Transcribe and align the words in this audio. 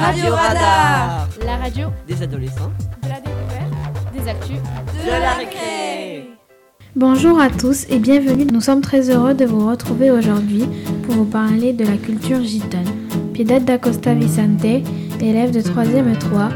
Radio 0.00 0.34
Radar 0.34 1.28
La 1.44 1.56
radio 1.56 1.88
Des 2.08 2.22
adolescents. 2.22 2.72
de 3.02 3.08
la 3.08 3.20
découverte, 3.20 4.14
des 4.14 4.30
actus, 4.30 4.56
de 5.04 5.10
la 5.10 5.32
récré. 5.34 6.30
Bonjour 6.96 7.38
à 7.38 7.50
tous 7.50 7.86
et 7.90 7.98
bienvenue. 7.98 8.46
Nous 8.50 8.62
sommes 8.62 8.80
très 8.80 9.10
heureux 9.10 9.34
de 9.34 9.44
vous 9.44 9.68
retrouver 9.68 10.10
aujourd'hui 10.10 10.64
pour 11.02 11.14
vous 11.16 11.24
parler 11.26 11.72
de 11.74 11.84
la 11.84 11.96
culture 11.98 12.42
gitane. 12.42 12.88
Piedad 13.34 13.62
d'Acosta 13.62 14.14
Vicente, 14.14 14.64
élève 15.20 15.50
de 15.50 15.60
3e 15.60 16.16
3, 16.18 16.48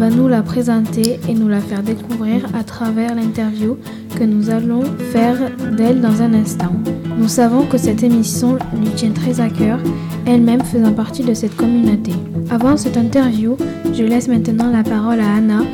va 0.00 0.08
nous 0.08 0.28
la 0.28 0.40
présenter 0.40 1.20
et 1.28 1.34
nous 1.34 1.48
la 1.48 1.60
faire 1.60 1.82
découvrir 1.82 2.46
à 2.54 2.64
travers 2.64 3.14
l'interview 3.14 3.76
que 4.18 4.24
nous 4.24 4.48
allons 4.48 4.82
faire 5.12 5.36
d'elle 5.76 6.00
dans 6.00 6.22
un 6.22 6.32
instant. 6.32 6.72
Nous 7.18 7.28
savons 7.28 7.66
que 7.66 7.76
cette 7.76 8.02
émission 8.02 8.56
lui 8.80 8.88
tient 8.96 9.10
très 9.10 9.42
à 9.42 9.50
cœur, 9.50 9.78
elle-même 10.26 10.62
faisant 10.62 10.94
partie 10.94 11.22
de 11.22 11.34
cette 11.34 11.54
communauté. 11.54 12.12
Avant 12.48 12.78
cette 12.78 12.96
interview, 12.96 13.58
je 13.92 14.02
laisse 14.02 14.28
maintenant 14.28 14.70
la 14.70 14.82
parole 14.82 15.20
à 15.20 15.34
Anna 15.34 15.64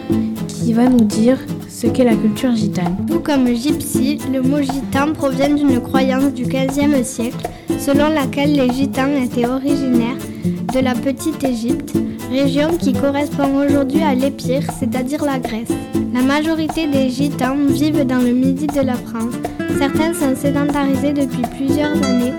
qui 0.49 0.73
va 0.73 0.89
nous 0.89 1.05
dire 1.05 1.39
ce 1.69 1.87
qu'est 1.87 2.03
la 2.03 2.17
culture 2.17 2.57
gitane. 2.57 2.97
Tout 3.07 3.21
comme 3.21 3.47
gypsy, 3.47 4.19
le 4.33 4.43
mot 4.43 4.61
gitan 4.61 5.13
provient 5.13 5.55
d'une 5.55 5.81
croyance 5.81 6.35
du 6.35 6.47
XVe 6.47 7.05
siècle 7.05 7.49
selon 7.79 8.09
laquelle 8.09 8.57
les 8.57 8.71
gitans 8.71 9.23
étaient 9.23 9.47
originaires 9.47 10.17
de 10.47 10.81
la 10.81 10.95
Petite 10.95 11.43
Égypte, 11.45 11.93
région 12.31 12.77
qui 12.77 12.93
correspond 12.93 13.65
aujourd'hui 13.65 14.03
à 14.03 14.15
l'Épire, 14.15 14.63
c'est-à-dire 14.79 15.25
la 15.25 15.39
Grèce. 15.39 15.73
La 16.15 16.23
majorité 16.23 16.87
des 16.87 17.11
gitans 17.11 17.57
vivent 17.69 18.07
dans 18.07 18.23
le 18.23 18.33
midi 18.33 18.67
de 18.67 18.81
la 18.81 18.95
France. 18.95 19.35
Certains 19.79 20.15
sont 20.15 20.35
sédentarisés 20.37 21.13
depuis 21.13 21.43
plusieurs 21.57 21.97
années, 22.05 22.33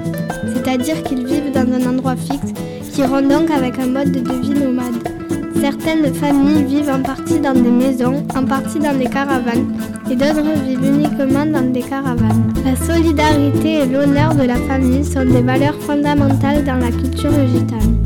c'est-à-dire 0.54 1.04
qu'ils 1.04 1.26
vivent 1.26 1.52
dans 1.54 1.72
un 1.72 1.90
endroit 1.90 2.16
fixe 2.16 2.54
qui 2.94 3.04
rend 3.04 3.22
donc 3.22 3.52
avec 3.52 3.78
un 3.80 3.88
mode 3.88 4.12
de 4.12 4.34
vie 4.42 4.60
nomade. 4.60 5.17
Certaines 5.60 6.14
familles 6.14 6.64
vivent 6.64 6.90
en 6.90 7.02
partie 7.02 7.40
dans 7.40 7.54
des 7.54 7.72
maisons, 7.72 8.24
en 8.36 8.46
partie 8.46 8.80
dans 8.80 8.98
des 8.98 9.06
caravanes, 9.06 9.74
et 10.10 10.16
d'autres 10.16 10.42
vivent 10.64 10.86
uniquement 10.86 11.46
dans 11.46 11.72
des 11.72 11.82
caravanes. 11.82 12.54
La 12.64 12.76
solidarité 12.76 13.82
et 13.82 13.86
l'honneur 13.86 14.36
de 14.36 14.44
la 14.44 14.56
famille 14.56 15.04
sont 15.04 15.26
des 15.26 15.42
valeurs 15.42 15.80
fondamentales 15.82 16.64
dans 16.64 16.76
la 16.76 16.92
culture 16.92 17.32
gitane. 17.48 17.98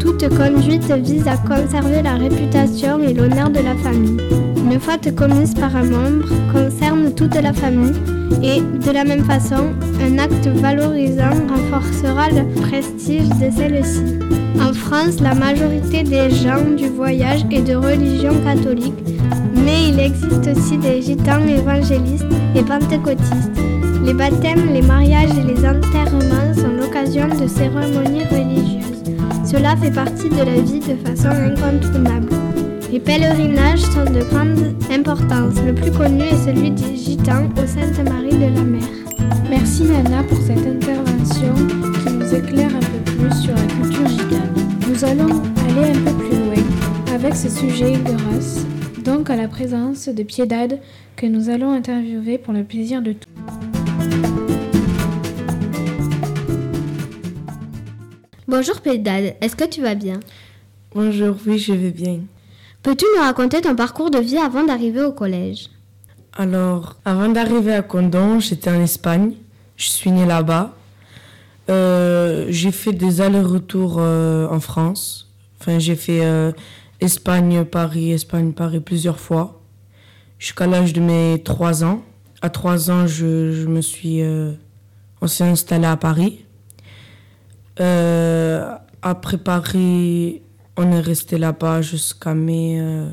Toute 0.00 0.28
conduite 0.36 0.90
vise 0.90 1.28
à 1.28 1.36
conserver 1.36 2.02
la 2.02 2.14
réputation 2.14 2.98
et 3.00 3.14
l'honneur 3.14 3.50
de 3.50 3.60
la 3.60 3.76
famille. 3.76 4.16
Une 4.56 4.80
faute 4.80 5.14
commise 5.14 5.54
par 5.54 5.74
un 5.76 5.84
membre 5.84 6.28
concerne 6.52 7.14
toute 7.14 7.34
la 7.36 7.52
famille 7.52 7.94
et, 8.42 8.60
de 8.60 8.90
la 8.92 9.04
même 9.04 9.24
façon, 9.24 9.72
un 10.00 10.18
acte 10.18 10.46
valorisant 10.46 11.30
renforcera 11.48 12.28
le 12.30 12.60
prestige 12.62 13.28
de 13.40 13.50
celle-ci. 13.50 14.18
En 14.60 14.72
France, 14.72 15.20
la 15.20 15.34
majorité 15.34 16.02
des 16.02 16.30
gens 16.30 16.64
du 16.76 16.88
voyage 16.88 17.44
est 17.50 17.62
de 17.62 17.74
religion 17.74 18.34
catholique, 18.44 18.94
mais 19.54 19.90
il 19.90 20.00
existe 20.00 20.48
aussi 20.48 20.78
des 20.78 21.02
gitans 21.02 21.46
évangélistes 21.46 22.26
et 22.54 22.62
pentecôtistes. 22.62 23.60
Les 24.04 24.14
baptêmes, 24.14 24.72
les 24.72 24.82
mariages 24.82 25.30
et 25.30 25.54
les 25.54 25.66
enterrements 25.66 26.54
sont 26.54 26.74
l'occasion 26.80 27.28
de 27.28 27.46
cérémonies 27.46 28.24
religieuses. 28.30 29.02
Cela 29.44 29.76
fait 29.76 29.90
partie 29.90 30.28
de 30.28 30.38
la 30.38 30.60
vie 30.60 30.80
de 30.80 30.96
façon 31.06 31.28
incontournable. 31.28 32.47
Les 32.90 33.00
pèlerinages 33.00 33.80
sont 33.80 34.04
de 34.04 34.22
grande 34.30 34.74
importance. 34.90 35.60
Le 35.62 35.74
plus 35.74 35.92
connu 35.92 36.22
est 36.22 36.44
celui 36.46 36.70
des 36.70 36.96
Gitans 36.96 37.46
au 37.62 37.66
Sainte-Marie 37.66 38.30
de 38.30 38.54
la 38.54 38.62
Mer. 38.62 38.82
Merci 39.50 39.82
Nana 39.82 40.22
pour 40.22 40.38
cette 40.38 40.66
intervention 40.66 41.54
qui 42.02 42.14
nous 42.14 42.34
éclaire 42.34 42.70
un 42.74 42.80
peu 42.80 43.12
plus 43.12 43.42
sur 43.42 43.54
la 43.54 43.62
culture 43.62 44.08
gitane. 44.08 44.54
Nous 44.88 45.04
allons 45.04 45.42
aller 45.68 45.90
un 45.90 46.02
peu 46.02 46.14
plus 46.16 46.38
loin 46.38 47.14
avec 47.14 47.34
ce 47.34 47.50
sujet 47.50 47.92
grâce 48.02 48.64
donc 49.04 49.28
à 49.28 49.36
la 49.36 49.48
présence 49.48 50.08
de 50.08 50.22
Piedad 50.22 50.80
que 51.16 51.26
nous 51.26 51.50
allons 51.50 51.72
interviewer 51.72 52.38
pour 52.38 52.54
le 52.54 52.64
plaisir 52.64 53.02
de 53.02 53.12
tous. 53.12 53.28
Bonjour 58.46 58.80
Pédade, 58.80 59.34
est-ce 59.42 59.56
que 59.56 59.68
tu 59.68 59.82
vas 59.82 59.94
bien? 59.94 60.20
Bonjour, 60.94 61.36
oui, 61.46 61.58
je 61.58 61.74
vais 61.74 61.90
bien. 61.90 62.20
Peux-tu 62.82 63.04
nous 63.16 63.22
raconter 63.22 63.60
ton 63.60 63.74
parcours 63.74 64.10
de 64.10 64.18
vie 64.18 64.38
avant 64.38 64.64
d'arriver 64.64 65.02
au 65.02 65.12
collège? 65.12 65.68
Alors, 66.34 66.96
avant 67.04 67.28
d'arriver 67.28 67.74
à 67.74 67.82
Condon, 67.82 68.38
j'étais 68.38 68.70
en 68.70 68.80
Espagne. 68.80 69.32
Je 69.76 69.88
suis 69.88 70.12
née 70.12 70.26
là-bas. 70.26 70.72
Euh, 71.68 72.46
j'ai 72.48 72.70
fait 72.70 72.92
des 72.92 73.20
allers-retours 73.20 73.96
euh, 73.98 74.46
en 74.48 74.60
France. 74.60 75.32
Enfin, 75.60 75.80
j'ai 75.80 75.96
fait 75.96 76.24
euh, 76.24 76.52
Espagne-Paris, 77.00 78.12
Espagne-Paris 78.12 78.80
plusieurs 78.80 79.18
fois. 79.18 79.60
Jusqu'à 80.38 80.68
l'âge 80.68 80.92
de 80.92 81.00
mes 81.00 81.42
3 81.44 81.82
ans. 81.84 82.02
À 82.40 82.50
3 82.50 82.90
ans, 82.92 83.06
je, 83.08 83.66
me 83.66 83.80
suis... 83.80 84.22
on 85.20 85.26
s'est 85.26 85.44
installé 85.44 85.86
à 85.86 85.96
Paris. 85.96 86.44
Après 89.02 89.38
Paris, 89.38 90.42
on 90.78 90.92
est 90.92 91.00
resté 91.00 91.38
là-bas 91.38 91.82
jusqu'à 91.82 92.34
mes, 92.34 92.80
euh, 92.80 93.10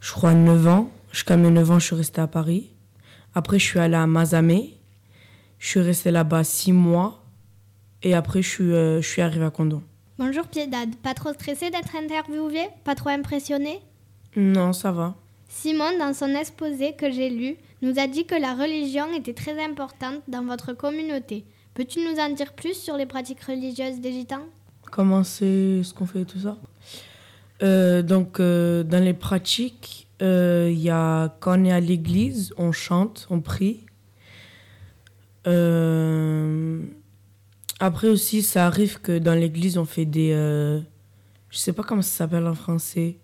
je 0.00 0.12
crois, 0.12 0.34
9 0.34 0.68
ans. 0.68 0.90
Jusqu'à 1.10 1.38
mes 1.38 1.50
9 1.50 1.70
ans, 1.70 1.78
je 1.78 1.86
suis 1.86 1.96
restée 1.96 2.20
à 2.20 2.26
Paris. 2.26 2.70
Après, 3.34 3.58
je 3.58 3.64
suis 3.64 3.78
allée 3.78 3.94
à 3.96 4.06
Mazamet. 4.06 4.74
Je 5.58 5.68
suis 5.68 5.80
restée 5.80 6.10
là-bas 6.10 6.44
6 6.44 6.72
mois. 6.72 7.24
Et 8.02 8.14
après, 8.14 8.42
je 8.42 8.48
suis, 8.48 8.72
euh, 8.72 9.00
je 9.00 9.08
suis 9.08 9.22
arrivée 9.22 9.46
à 9.46 9.50
Condon. 9.50 9.82
Bonjour 10.18 10.46
Piedade, 10.46 10.94
pas 10.96 11.14
trop 11.14 11.32
stressé 11.32 11.70
d'être 11.70 11.96
interviewé 11.96 12.68
Pas 12.84 12.94
trop 12.94 13.08
impressionné 13.08 13.80
Non, 14.36 14.72
ça 14.72 14.92
va. 14.92 15.16
Simon, 15.48 15.98
dans 15.98 16.14
son 16.14 16.28
exposé 16.36 16.92
que 16.92 17.10
j'ai 17.10 17.30
lu, 17.30 17.56
nous 17.82 17.98
a 17.98 18.06
dit 18.06 18.26
que 18.26 18.34
la 18.34 18.54
religion 18.54 19.12
était 19.12 19.32
très 19.32 19.60
importante 19.64 20.20
dans 20.28 20.44
votre 20.44 20.72
communauté. 20.74 21.44
Peux-tu 21.72 22.00
nous 22.00 22.20
en 22.20 22.28
dire 22.28 22.52
plus 22.52 22.74
sur 22.74 22.96
les 22.96 23.06
pratiques 23.06 23.42
religieuses 23.42 24.00
des 24.00 24.12
gitans? 24.12 24.46
Comment 24.94 25.24
c'est 25.24 25.82
ce 25.82 25.92
qu'on 25.92 26.06
fait 26.06 26.24
tout 26.24 26.38
ça 26.38 26.56
Euh, 27.64 28.00
Donc, 28.00 28.38
euh, 28.38 28.84
dans 28.84 29.02
les 29.02 29.12
pratiques, 29.12 30.06
euh, 30.22 30.68
il 30.70 30.78
y 30.78 30.88
a 30.88 31.34
quand 31.40 31.60
on 31.60 31.64
est 31.64 31.72
à 31.72 31.80
l'église, 31.80 32.54
on 32.58 32.70
chante, 32.70 33.26
on 33.28 33.40
prie. 33.40 33.80
Euh, 35.48 36.80
après 37.80 38.06
aussi, 38.08 38.42
ça 38.42 38.68
arrive 38.68 39.00
que 39.00 39.18
dans 39.18 39.34
l'église, 39.34 39.78
on 39.78 39.84
fait 39.84 40.04
des... 40.04 40.30
euh, 40.32 40.78
je 41.50 41.58
sais 41.58 41.72
pas 41.72 41.82
comment 41.82 42.02
ça 42.02 42.18
s'appelle 42.18 42.46
en 42.46 42.54
français. 42.54 43.16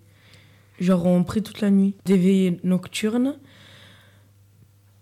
Genre, 0.80 1.06
on 1.06 1.22
prie 1.22 1.40
toute 1.40 1.60
la 1.60 1.70
nuit. 1.70 1.94
Des 2.04 2.16
veillées 2.16 2.58
nocturnes. 2.64 3.36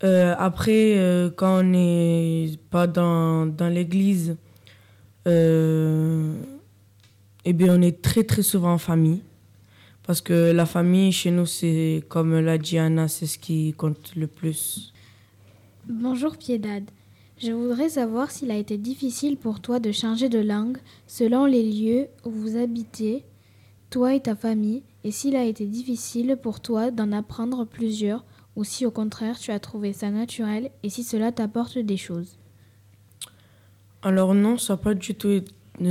Euh, 0.03 0.35
après, 0.37 0.99
euh, 0.99 1.31
quand 1.35 1.61
on 1.61 1.63
n'est 1.63 2.51
pas 2.69 2.85
dans, 2.85 3.51
l'église, 3.71 4.37
euh, 5.27 6.35
eh 7.45 7.53
bien, 7.53 7.77
on 7.77 7.81
est 7.81 8.01
très 8.01 8.23
très 8.23 8.43
souvent 8.43 8.73
en 8.73 8.77
famille. 8.77 9.21
Parce 10.03 10.21
que 10.21 10.51
la 10.51 10.65
famille, 10.65 11.11
chez 11.11 11.31
nous, 11.31 11.45
c'est 11.45 12.03
comme 12.09 12.39
l'a 12.39 12.57
dit 12.57 12.79
Anna, 12.79 13.07
c'est 13.07 13.27
ce 13.27 13.37
qui 13.37 13.73
compte 13.73 14.15
le 14.15 14.27
plus. 14.27 14.91
Bonjour 15.87 16.37
Piedad. 16.37 16.83
Je 17.37 17.51
voudrais 17.51 17.89
savoir 17.89 18.31
s'il 18.31 18.51
a 18.51 18.57
été 18.57 18.77
difficile 18.77 19.37
pour 19.37 19.61
toi 19.61 19.79
de 19.79 19.91
changer 19.91 20.27
de 20.27 20.39
langue 20.39 20.77
selon 21.07 21.45
les 21.45 21.63
lieux 21.63 22.07
où 22.25 22.31
vous 22.31 22.57
habitez, 22.57 23.23
toi 23.89 24.13
et 24.13 24.19
ta 24.19 24.35
famille, 24.35 24.83
et 25.03 25.11
s'il 25.11 25.35
a 25.35 25.45
été 25.45 25.65
difficile 25.65 26.37
pour 26.41 26.59
toi 26.59 26.91
d'en 26.91 27.11
apprendre 27.13 27.63
plusieurs, 27.63 28.25
ou 28.55 28.63
si 28.63 28.85
au 28.85 28.91
contraire 28.91 29.39
tu 29.39 29.51
as 29.51 29.59
trouvé 29.59 29.93
ça 29.93 30.09
naturel, 30.09 30.71
et 30.83 30.89
si 30.89 31.03
cela 31.03 31.31
t'apporte 31.31 31.77
des 31.77 31.97
choses. 31.97 32.37
Alors 34.01 34.33
non, 34.33 34.57
ça 34.57 34.73
n'a 34.73 34.77
pas 34.77 34.93
du 34.93 35.15
tout, 35.15 35.41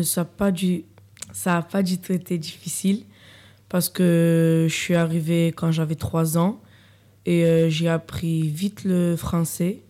ça 0.02 0.26
pas 0.26 0.50
du, 0.50 0.84
ça 1.32 1.58
a 1.58 1.62
pas 1.62 1.82
du 1.82 1.98
tout 1.98 2.12
été 2.12 2.38
difficile 2.38 3.04
parce 3.68 3.88
que 3.88 4.66
je 4.68 4.74
suis 4.74 4.94
arrivée 4.94 5.52
quand 5.54 5.72
j'avais 5.72 5.94
3 5.94 6.38
ans 6.38 6.60
et 7.26 7.44
euh, 7.44 7.68
j'ai 7.68 7.88
appris 7.88 8.48
vite 8.48 8.84
le 8.84 9.14
français. 9.14 9.82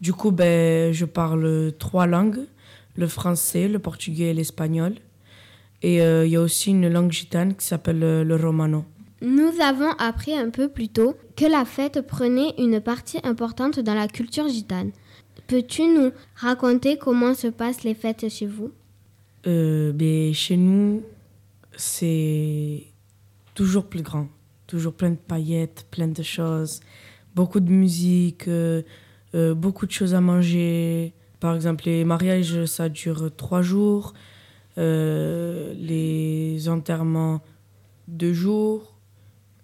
Du 0.00 0.12
coup, 0.12 0.32
ben, 0.32 0.92
je 0.92 1.04
parle 1.04 1.72
trois 1.78 2.06
langues, 2.06 2.40
le 2.96 3.06
français, 3.06 3.68
le 3.68 3.78
portugais 3.78 4.30
et 4.30 4.34
l'espagnol. 4.34 4.94
Et 5.82 6.02
euh, 6.02 6.26
il 6.26 6.32
y 6.32 6.36
a 6.36 6.40
aussi 6.40 6.70
une 6.70 6.88
langue 6.88 7.12
gitane 7.12 7.54
qui 7.54 7.64
s'appelle 7.64 8.02
euh, 8.02 8.24
le 8.24 8.34
romano. 8.34 8.84
Nous 9.22 9.52
avons 9.62 9.92
appris 9.98 10.36
un 10.36 10.50
peu 10.50 10.68
plus 10.68 10.88
tôt 10.88 11.16
que 11.36 11.46
la 11.46 11.64
fête 11.64 12.00
prenait 12.06 12.54
une 12.58 12.80
partie 12.80 13.20
importante 13.22 13.78
dans 13.80 13.94
la 13.94 14.08
culture 14.08 14.48
gitane. 14.48 14.90
Peux-tu 15.46 15.82
nous 15.82 16.10
raconter 16.34 16.98
comment 16.98 17.34
se 17.34 17.46
passent 17.46 17.84
les 17.84 17.94
fêtes 17.94 18.28
chez 18.28 18.46
vous? 18.46 18.72
Euh, 19.46 19.92
ben, 19.92 20.32
chez 20.34 20.56
nous, 20.56 21.02
c'est 21.76 22.84
toujours 23.54 23.86
plus 23.86 24.02
grand. 24.02 24.28
Toujours 24.66 24.92
plein 24.94 25.10
de 25.10 25.16
paillettes, 25.16 25.86
plein 25.90 26.08
de 26.08 26.22
choses. 26.22 26.80
Beaucoup 27.34 27.60
de 27.60 27.70
musique, 27.70 28.48
euh, 28.48 28.82
euh, 29.34 29.54
beaucoup 29.54 29.86
de 29.86 29.92
choses 29.92 30.14
à 30.14 30.20
manger. 30.20 31.12
Par 31.38 31.54
exemple, 31.54 31.84
les 31.86 32.04
mariages, 32.04 32.64
ça 32.64 32.88
dure 32.88 33.30
trois 33.36 33.62
jours. 33.62 34.14
les 34.76 36.68
enterrements 36.68 37.40
de 38.08 38.32
jour, 38.32 38.96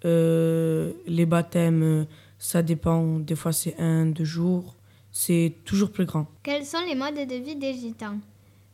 euh, 0.05 0.91
les 1.07 1.25
baptêmes, 1.25 2.05
ça 2.37 2.61
dépend, 2.61 3.19
des 3.19 3.35
fois 3.35 3.53
c'est 3.53 3.79
un, 3.79 4.05
deux 4.07 4.25
jours, 4.25 4.75
c'est 5.11 5.53
toujours 5.65 5.91
plus 5.91 6.05
grand. 6.05 6.27
Quels 6.43 6.65
sont 6.65 6.81
les 6.85 6.95
modes 6.95 7.15
de 7.15 7.35
vie 7.35 7.55
des 7.55 7.73
gitans? 7.73 8.17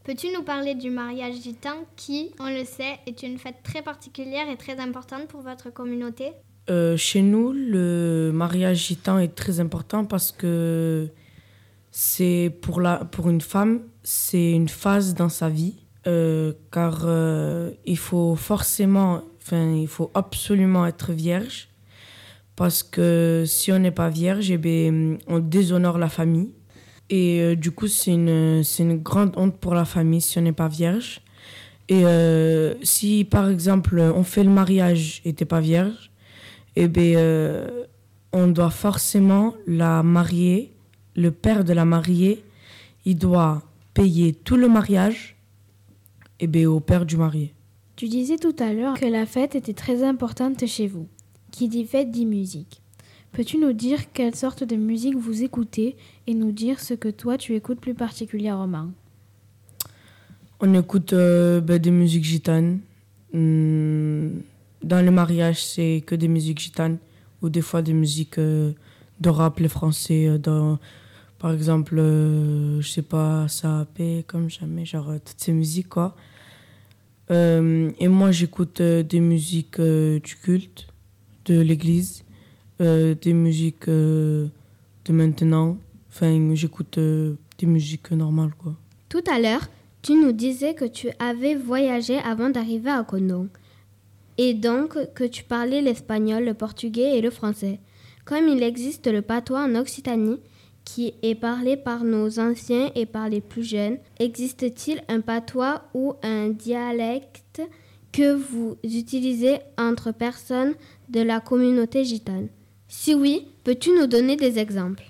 Peux-tu 0.09 0.33
nous 0.33 0.41
parler 0.41 0.73
du 0.73 0.89
mariage 0.89 1.35
gitan 1.35 1.85
qui, 1.95 2.31
on 2.39 2.50
le 2.50 2.65
sait, 2.65 2.97
est 3.06 3.21
une 3.21 3.38
fête 3.38 3.57
très 3.61 3.83
particulière 3.83 4.50
et 4.50 4.57
très 4.57 4.79
importante 4.79 5.27
pour 5.27 5.41
votre 5.41 5.69
communauté? 5.69 6.31
Euh, 6.71 6.97
chez 6.97 7.21
nous, 7.21 7.53
le 7.53 8.31
mariage 8.33 8.88
gitan 8.88 9.19
est 9.19 9.35
très 9.35 9.59
important 9.59 10.06
parce 10.06 10.31
que 10.31 11.09
c'est 11.91 12.51
pour, 12.63 12.81
la, 12.81 13.06
pour 13.06 13.29
une 13.29 13.39
femme, 13.39 13.81
c'est 14.01 14.50
une 14.50 14.67
phase 14.67 15.13
dans 15.13 15.29
sa 15.29 15.47
vie. 15.47 15.75
euh, 16.07 16.53
car 16.71 17.01
euh, 17.03 17.69
il 17.85 18.00
faut 18.00 18.35
forcément, 18.35 19.21
enfin, 19.38 19.75
il 19.75 19.88
faut 19.88 20.09
absolument 20.15 20.88
être 20.88 21.11
vierge. 21.11 21.69
Parce 22.56 22.81
que 22.81 23.44
si 23.45 23.71
on 23.71 23.77
n'est 23.77 23.91
pas 23.91 24.09
vierge, 24.09 24.50
eh 24.50 24.57
bien, 24.57 25.19
on 25.27 25.38
déshonore 25.38 26.00
la 26.00 26.09
famille. 26.09 26.56
Et 27.09 27.41
euh, 27.41 27.56
du 27.56 27.71
coup, 27.71 27.88
c'est 27.88 28.13
une, 28.13 28.63
une 28.79 28.97
grande 28.97 29.33
honte 29.35 29.57
pour 29.57 29.73
la 29.73 29.85
famille 29.85 30.21
si 30.21 30.38
on 30.38 30.41
n'est 30.41 30.51
pas 30.51 30.67
vierge. 30.67 31.21
Et 31.88 32.06
euh, 32.06 32.75
si, 32.83 33.25
par 33.25 33.50
exemple, 33.50 34.00
on 34.00 34.23
fait 34.23 34.44
le 34.44 34.51
mariage 34.51 35.21
et 35.25 35.33
t'es 35.33 35.45
pas 35.45 35.59
vierge, 35.59 36.11
eh 36.75 36.88
bien, 36.88 37.17
euh, 37.17 37.85
on 38.31 38.47
doit 38.47 38.69
forcément 38.69 39.56
la 39.65 40.03
marier. 40.03 40.71
Le 41.15 41.31
père 41.31 41.63
de 41.63 41.73
la 41.73 41.85
mariée, 41.85 42.44
il 43.06 43.17
doit 43.17 43.63
payer 43.95 44.33
tout 44.33 44.56
le 44.56 44.69
mariage 44.69 45.35
eh 46.39 46.47
bien, 46.47 46.69
au 46.69 46.79
père 46.79 47.06
du 47.06 47.17
marié. 47.17 47.53
Tu 47.95 48.07
disais 48.07 48.38
tout 48.38 48.56
à 48.59 48.71
l'heure 48.71 48.94
que 48.94 49.06
la 49.06 49.25
fête 49.25 49.56
était 49.56 49.73
très 49.73 50.03
importante 50.03 50.65
chez 50.67 50.88
vous. 50.88 51.07
Qui 51.51 51.67
dit 51.67 51.85
fête 51.85 52.11
dit 52.11 52.27
musique. 52.27 52.81
Peux-tu 53.31 53.57
nous 53.57 53.73
dire 53.73 54.11
quelle 54.11 54.35
sorte 54.35 54.63
de 54.63 54.75
musique 54.75 55.15
vous 55.15 55.43
écoutez 55.43 55.95
et 56.27 56.33
nous 56.33 56.51
dire 56.51 56.79
ce 56.79 56.93
que 56.93 57.09
toi 57.09 57.37
tu 57.37 57.55
écoutes 57.55 57.79
plus 57.79 57.93
particulièrement? 57.93 58.87
On 60.59 60.73
écoute 60.73 61.13
euh, 61.13 61.61
ben, 61.61 61.79
des 61.79 61.91
musiques 61.91 62.25
gitanes. 62.25 62.79
Hum, 63.33 64.41
dans 64.83 65.05
le 65.05 65.11
mariage, 65.11 65.63
c'est 65.63 66.03
que 66.05 66.15
des 66.15 66.27
musiques 66.27 66.59
gitanes 66.59 66.97
ou 67.41 67.49
des 67.49 67.61
fois 67.61 67.81
des 67.81 67.93
musiques 67.93 68.37
euh, 68.37 68.71
de 69.19 69.29
rap, 69.29 69.59
les 69.59 69.67
français. 69.67 70.27
euh, 70.27 70.75
par 71.37 71.53
exemple, 71.53 71.97
euh, 71.97 72.81
je 72.81 72.89
sais 72.89 73.01
pas, 73.01 73.47
ça 73.47 73.87
paix 73.95 74.25
comme 74.27 74.49
jamais, 74.49 74.85
genre 74.85 75.13
toutes 75.23 75.39
ces 75.39 75.53
musiques 75.53 75.89
quoi. 75.89 76.15
Et 77.31 78.07
moi, 78.07 78.31
j'écoute 78.31 78.81
des 78.81 79.19
musiques 79.19 79.79
du 79.79 80.35
culte, 80.41 80.87
de 81.45 81.61
l'église, 81.61 82.23
euh, 82.81 83.15
des 83.21 83.33
musiques 83.33 83.87
euh, 83.87 84.47
de 85.05 85.13
maintenant. 85.13 85.77
Enfin, 86.09 86.55
j'écoute 86.55 86.97
euh, 86.97 87.35
des 87.57 87.65
musiques 87.65 88.11
normales. 88.11 88.51
Tout 89.09 89.23
à 89.29 89.39
l'heure, 89.39 89.67
tu 90.01 90.13
nous 90.13 90.31
disais 90.31 90.73
que 90.73 90.85
tu 90.85 91.09
avais 91.19 91.55
voyagé 91.55 92.17
avant 92.19 92.49
d'arriver 92.49 92.89
à 92.89 93.03
Condon. 93.03 93.49
Et 94.37 94.53
donc 94.53 94.97
que 95.13 95.25
tu 95.25 95.43
parlais 95.43 95.81
l'espagnol, 95.81 96.45
le 96.45 96.53
portugais 96.53 97.17
et 97.17 97.21
le 97.21 97.29
français. 97.29 97.79
Comme 98.23 98.47
il 98.47 98.63
existe 98.63 99.07
le 99.07 99.21
patois 99.21 99.63
en 99.65 99.75
Occitanie, 99.75 100.39
qui 100.85 101.13
est 101.21 101.35
parlé 101.35 101.75
par 101.75 102.05
nos 102.05 102.39
anciens 102.39 102.91
et 102.95 103.05
par 103.05 103.27
les 103.27 103.41
plus 103.41 103.63
jeunes, 103.63 103.97
existe-t-il 104.19 105.03
un 105.09 105.19
patois 105.19 105.83
ou 105.93 106.13
un 106.23 106.49
dialecte 106.49 107.61
que 108.13 108.33
vous 108.33 108.77
utilisez 108.83 109.57
entre 109.77 110.13
personnes 110.13 110.73
de 111.09 111.19
la 111.21 111.41
communauté 111.41 112.05
gitane? 112.05 112.47
Si 112.89 113.13
oui, 113.13 113.47
peux-tu 113.63 113.91
nous 113.91 114.07
donner 114.07 114.36
des 114.36 114.57
exemples? 114.57 115.03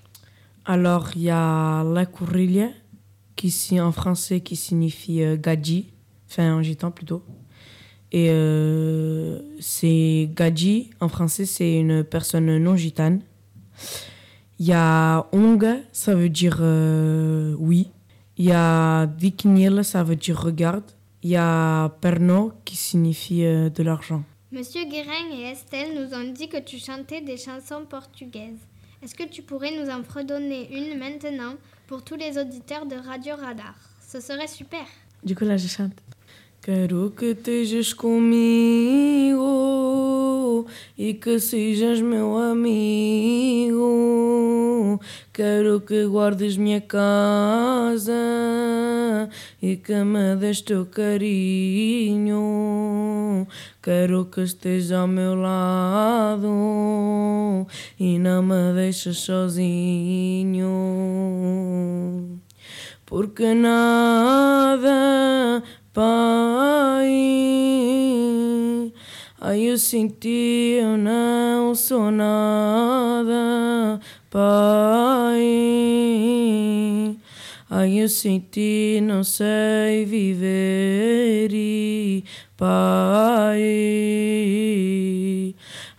Alors, 0.66 1.08
il 1.16 1.22
y 1.22 1.30
a 1.30 1.82
la 1.82 2.06
courrilia, 2.06 2.68
qui 3.34 3.80
en 3.80 3.90
français 3.90 4.40
qui 4.40 4.54
signifie 4.54 5.22
euh, 5.22 5.38
gadji, 5.38 5.88
enfin 6.28 6.54
en 6.54 6.62
gitan 6.62 6.90
plutôt. 6.90 7.22
Et 8.12 8.26
euh, 8.28 9.40
c'est 9.60 10.28
gadji, 10.34 10.90
en 11.00 11.08
français, 11.08 11.46
c'est 11.46 11.78
une 11.78 12.04
personne 12.04 12.58
non 12.58 12.76
gitane. 12.76 13.22
Il 14.58 14.66
y 14.66 14.74
a 14.74 15.26
onga, 15.32 15.76
ça 15.90 16.14
veut 16.14 16.28
dire 16.28 16.58
euh, 16.60 17.54
oui. 17.58 17.90
Il 18.36 18.44
y 18.44 18.52
a 18.52 19.06
diknil, 19.06 19.82
ça 19.84 20.02
veut 20.02 20.16
dire 20.16 20.38
regarde. 20.38 20.84
Il 21.22 21.30
y 21.30 21.36
a 21.36 21.88
perno, 22.02 22.52
qui 22.66 22.76
signifie 22.76 23.46
euh, 23.46 23.70
de 23.70 23.82
l'argent. 23.82 24.22
Monsieur 24.52 24.84
Guérin 24.84 25.30
et 25.32 25.42
Estelle 25.42 25.94
nous 25.94 26.12
ont 26.12 26.32
dit 26.32 26.48
que 26.48 26.56
tu 26.56 26.78
chantais 26.78 27.20
des 27.20 27.36
chansons 27.36 27.84
portugaises. 27.88 28.58
Est-ce 29.00 29.14
que 29.14 29.22
tu 29.22 29.42
pourrais 29.42 29.70
nous 29.70 29.88
en 29.88 30.02
redonner 30.02 30.68
une 30.76 30.98
maintenant 30.98 31.54
pour 31.86 32.02
tous 32.02 32.16
les 32.16 32.36
auditeurs 32.36 32.84
de 32.84 32.96
Radio 32.96 33.36
Radar? 33.36 33.76
Ce 34.04 34.18
serait 34.18 34.48
super. 34.48 34.84
Du 35.22 35.36
coup, 35.36 35.44
là, 35.44 35.56
je 35.56 35.68
chante. 35.68 35.92
Quero 36.62 37.10
que 37.16 37.30
estejas 37.30 37.94
comigo 37.94 39.40
e 40.98 41.14
que 41.14 41.40
sejas 41.40 42.02
meu 42.02 42.36
amigo. 42.36 43.80
Quero 45.32 45.80
que 45.80 46.04
guardes 46.04 46.58
minha 46.58 46.82
casa 46.82 48.12
e 49.62 49.76
que 49.76 50.04
me 50.04 50.36
des 50.36 50.60
teu 50.60 50.84
carinho. 50.84 52.36
Quero 53.82 54.26
que 54.26 54.42
estejas 54.42 54.92
ao 54.92 55.08
meu 55.08 55.34
lado 55.34 56.46
e 57.98 58.18
não 58.18 58.42
me 58.42 58.74
deixes 58.74 59.16
sozinho 59.16 60.68
porque 63.10 63.54
nada, 63.54 64.69
Ai, 69.50 69.62
eu 69.62 69.76
senti, 69.76 70.78
eu 70.80 70.96
não 70.96 71.74
sou 71.74 72.12
nada, 72.12 73.98
Pai. 74.30 75.40
Ai, 77.68 78.00
eu 78.00 78.08
senti, 78.08 79.00
não 79.02 79.24
sei 79.24 80.04
viver, 80.04 81.50
e, 81.52 82.22
Pai. 82.56 83.60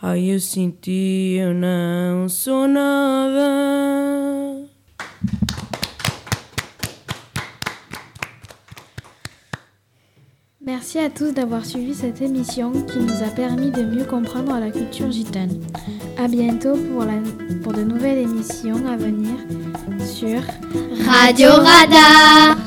Ai, 0.01 0.31
eu 0.31 0.39
senti, 0.39 1.35
eu 1.37 1.53
não 1.53 2.29
sou 2.29 2.69
nada. 2.69 4.10
Merci 10.81 10.97
à 10.97 11.11
tous 11.11 11.31
d'avoir 11.31 11.63
suivi 11.63 11.93
cette 11.93 12.23
émission 12.23 12.71
qui 12.71 12.97
nous 12.97 13.21
a 13.21 13.27
permis 13.27 13.69
de 13.69 13.83
mieux 13.83 14.03
comprendre 14.03 14.59
la 14.59 14.71
culture 14.71 15.11
gitane. 15.11 15.61
À 16.17 16.27
bientôt 16.27 16.73
pour, 16.73 17.73
de 17.73 17.83
nouvelles 17.83 18.17
émissions 18.17 18.81
à 18.87 18.97
venir 18.97 19.35
sur 20.03 20.41
Radio 21.05 21.51
Radar 21.51 22.60